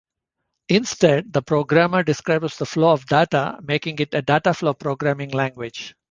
[0.67, 5.93] Instead, the programmer describes the flow of data, making it a dataflow programming language.